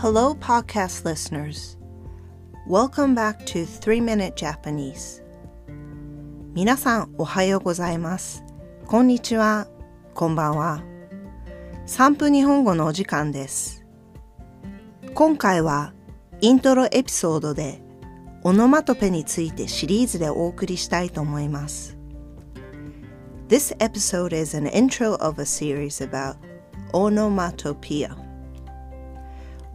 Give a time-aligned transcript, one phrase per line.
[0.00, 1.76] Hello, podcast listeners.
[2.66, 5.22] Welcome back to 3 Minute Japanese.
[6.54, 8.42] 皆さん、おはようございます。
[8.86, 9.68] こんにちは。
[10.14, 10.82] こんばんは。
[11.86, 13.84] 3分日本語のお時間です。
[15.12, 15.92] 今回は
[16.40, 17.82] イントロエピソードで
[18.42, 21.98] オノマトペについてシリーズでお送りしたいと思います。
[23.48, 26.36] This episode is an intro of a series about
[26.94, 28.29] onomatopoeia.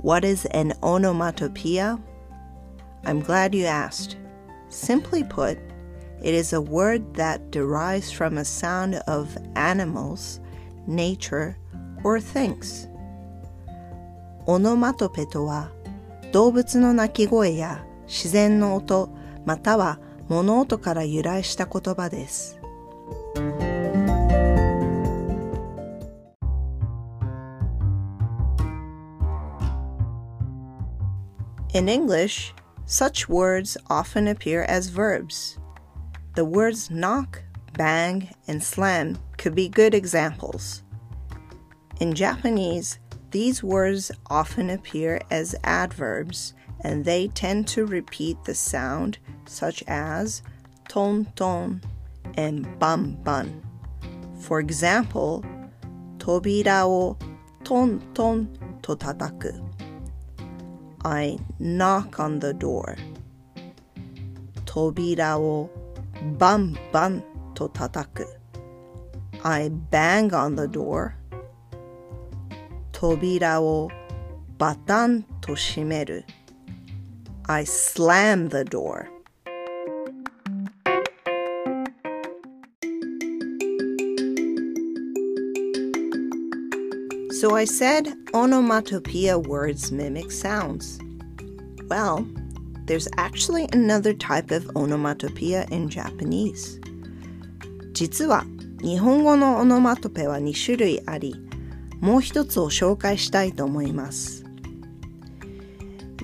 [0.05, 1.99] What is an onomatopoeia?
[3.05, 4.17] I'm glad you asked.
[4.69, 5.57] Simply put,
[6.21, 10.41] it is a word that derives from a sound of animals,
[10.85, 11.57] nature,
[12.03, 12.87] or things.
[14.45, 15.71] オノマトペとは
[16.31, 19.09] 動物の鳴き声や自然の音
[19.43, 22.59] または物音から由来した言葉です。
[31.75, 32.53] In English,
[32.85, 35.57] such words often appear as verbs.
[36.35, 40.83] The words knock, bang, and slam could be good examples.
[41.99, 42.99] In Japanese,
[43.31, 50.43] these words often appear as adverbs and they tend to repeat the sound, such as
[50.87, 51.81] ton ton
[52.35, 53.61] and bam ban.
[54.39, 55.43] For example,
[56.19, 57.17] tobira o
[57.65, 58.47] ton ton
[58.83, 59.64] to tataku.
[61.05, 62.97] I knock on the door.
[64.65, 65.69] Tobira o
[66.39, 67.21] bam bam
[67.53, 68.25] to tataku.
[69.43, 71.15] I bang on the door.
[72.91, 73.91] Tobira o
[74.57, 76.23] batan to shimeru.
[77.45, 79.07] I slam the door.
[87.34, 90.98] So I said onomatopoeia words mimic sounds.
[91.88, 92.26] Well,
[92.86, 96.80] there's actually another type of onomatopoeia in Japanese.
[97.92, 98.44] 実は
[98.82, 101.36] 日本語のオノマトペは2種類あり、
[102.00, 104.44] もう一つを紹介したいと思います。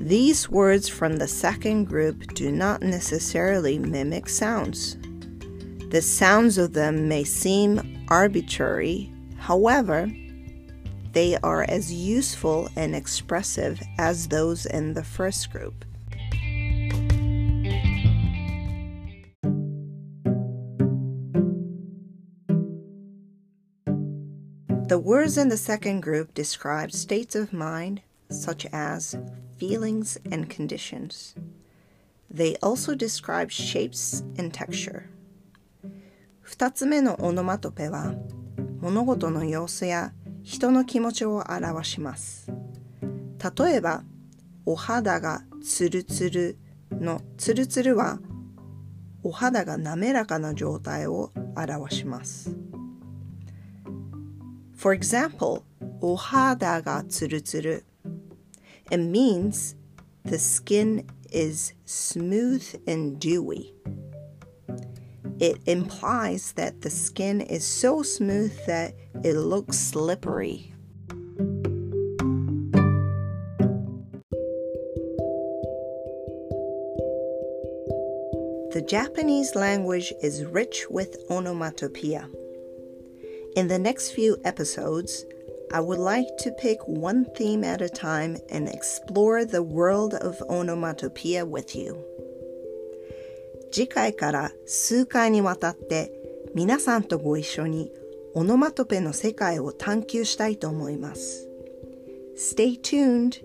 [0.01, 4.99] These words from the second group do not necessarily mimic sounds.
[5.91, 10.09] The sounds of them may seem arbitrary, however,
[11.13, 15.85] they are as useful and expressive as those in the first group.
[24.89, 29.17] The words in the second group describe states of mind such as
[29.57, 31.35] feelings and conditions.
[32.31, 35.09] They also describe shapes and texture.
[36.47, 38.15] 2つ目のオノマトペは
[38.81, 40.13] 物事の様子や
[40.44, 42.52] 人の気持ちを表します。
[43.58, 44.04] 例えば、
[44.66, 46.58] お肌がツルツル
[46.92, 48.20] のツルツルは
[49.24, 52.56] お肌が滑らかな状態を表します。
[54.76, 55.62] For example,
[56.02, 57.86] お肌がツルツル
[58.90, 59.78] It means
[60.26, 63.74] the skin is smooth and dewy.
[65.42, 68.94] It implies that the skin is so smooth that
[69.24, 70.72] it looks slippery.
[78.70, 82.30] The Japanese language is rich with onomatopoeia.
[83.56, 85.26] In the next few episodes,
[85.74, 90.40] I would like to pick one theme at a time and explore the world of
[90.44, 91.98] onomatopoeia with you.
[93.72, 96.12] 次回から数回にわたって
[96.54, 97.92] 皆さんとご一緒に
[98.34, 101.48] オノマトペの世界を探求したいと思います。
[102.38, 103.42] Stay tuned!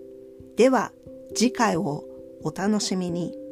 [0.56, 0.92] では
[1.34, 2.04] 次回を
[2.42, 3.45] お楽しみに。